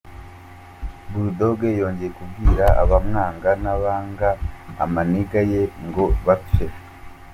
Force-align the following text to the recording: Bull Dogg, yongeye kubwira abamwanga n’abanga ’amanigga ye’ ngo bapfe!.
Bull 1.09 1.29
Dogg, 1.39 1.59
yongeye 1.79 2.11
kubwira 2.17 2.65
abamwanga 2.83 3.49
n’abanga 3.63 4.29
’amanigga 4.83 5.39
ye’ 5.51 5.61
ngo 5.85 6.05
bapfe!. 6.25 6.65